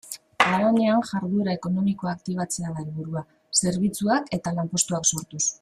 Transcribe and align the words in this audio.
Haranean 0.43 1.03
jarduera 1.09 1.53
ekonomikoa 1.57 2.15
aktibatzea 2.17 2.73
da 2.73 2.79
helburua, 2.87 3.25
zerbitzuak 3.63 4.37
eta 4.39 4.59
lanpostuak 4.61 5.11
sortuz. 5.13 5.45